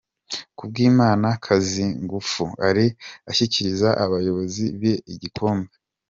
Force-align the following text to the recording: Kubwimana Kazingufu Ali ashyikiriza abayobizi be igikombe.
Kubwimana 0.57 1.27
Kazingufu 1.45 2.43
Ali 2.67 2.87
ashyikiriza 3.29 3.89
abayobizi 4.03 4.65
be 4.81 4.93
igikombe. 5.13 5.71